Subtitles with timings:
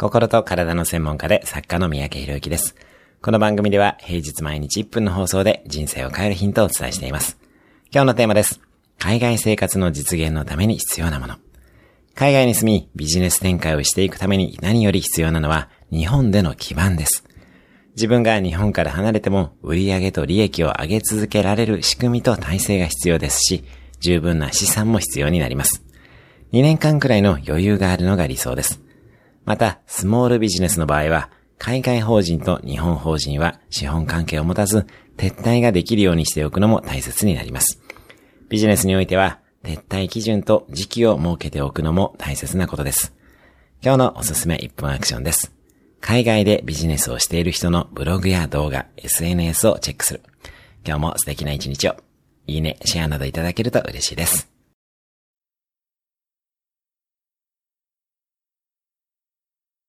[0.00, 2.74] 心と体の専門家で作家の三宅博之です。
[3.20, 7.36] この番組では平日毎日1分の放送で人生を変えるヒントをお伝えしています。
[7.92, 8.62] 今日のテーマです。
[8.98, 11.34] 海外生活の実現のために必要なもの。
[12.14, 17.22] 海外に住みビジネス展開をしていくために何より必要なのは日本での基盤です。
[17.94, 23.64] 自分が日本から離れても売上と利益を上げ続けられる仕組みと体制が必要ですし、
[24.00, 25.84] 十分な資産も必要になります。
[26.54, 28.80] 2年間くらいの余裕があるのが理想です。
[29.44, 37.80] また、スモールビジネスの場合は、海外法人と日本法人は資本関係を持たず、撤退ができるようにしておくのも大切になります。
[38.48, 43.14] ビジネスにおいては、撤退基準と時期を設けておくのも大切なことです。
[43.82, 45.52] 今日のおすすめ1分アクションです。
[46.00, 50.22] 海外でビジネスをしている人のブログや動画、SNS をチェックする。
[50.86, 51.96] 今日も素敵な一日を。
[52.46, 54.59] いいね、シェアなどいただけると嬉しいです。